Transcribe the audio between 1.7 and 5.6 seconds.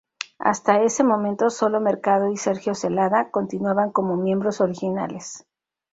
Mercado y Sergio Celada continuaban como miembros originales.